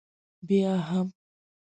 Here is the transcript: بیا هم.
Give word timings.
بیا 0.47 0.71
هم. 0.87 1.07